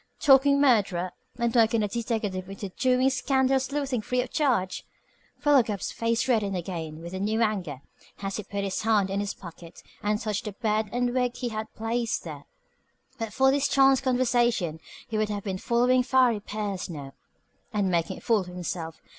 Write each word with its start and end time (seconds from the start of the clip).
Talking 0.19 0.59
murderer 0.59 1.11
and 1.37 1.53
working 1.53 1.83
a 1.83 1.87
deteckative 1.87 2.49
into 2.49 2.69
doing 2.69 3.11
scandal 3.11 3.59
sleuthing 3.59 4.01
free 4.01 4.21
of 4.23 4.31
charge! 4.31 4.83
Philo 5.37 5.61
Gubb's 5.61 5.91
face 5.91 6.27
reddened 6.27 6.57
again 6.57 7.03
with 7.03 7.13
new 7.13 7.39
anger 7.43 7.81
as 8.23 8.37
he 8.37 8.43
put 8.43 8.63
his 8.63 8.81
hand 8.81 9.11
in 9.11 9.19
his 9.19 9.35
pocket 9.35 9.83
and 10.01 10.19
touched 10.19 10.45
the 10.45 10.53
beard 10.53 10.89
and 10.91 11.13
wig 11.13 11.35
he 11.35 11.49
had 11.49 11.71
placed 11.75 12.23
there. 12.23 12.45
But 13.19 13.31
for 13.31 13.51
this 13.51 13.67
chance 13.67 14.01
conversation 14.01 14.79
he 15.07 15.19
would 15.19 15.29
have 15.29 15.43
been 15.43 15.59
following 15.59 16.01
Farry 16.01 16.39
Pierce 16.39 16.89
now, 16.89 17.13
and 17.71 17.91
making 17.91 18.17
a 18.17 18.21
fool 18.21 18.39
of 18.39 18.47
himself. 18.47 18.99